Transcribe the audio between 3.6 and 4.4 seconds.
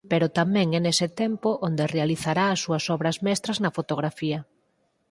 na fotografía.